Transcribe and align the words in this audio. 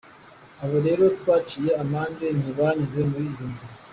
Abo 0.63 0.77
rero 0.85 1.03
twaciye 1.19 1.69
amande 1.83 2.27
ntibanyuze 2.39 2.99
muri 3.09 3.25
izo 3.33 3.45
nzira. 3.51 3.73